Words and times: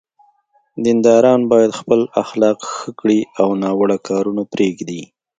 دینداران 0.83 1.41
باید 1.51 1.71
خپل 1.79 1.99
اخلاق 2.23 2.57
ښه 2.73 2.89
کړي 2.99 3.19
او 3.41 3.49
ناوړه 3.61 3.97
کارونه 4.09 4.43
پرېږدي. 4.53 5.01